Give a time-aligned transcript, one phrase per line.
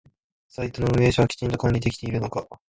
[0.47, 2.47] サイトの運営者はきちんと管理できているのか？